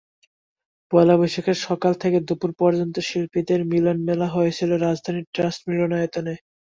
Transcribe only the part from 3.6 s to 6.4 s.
মিলনমেলা হয়েছিল রাজধানীর ট্রাস্ট মিলনায়তনে।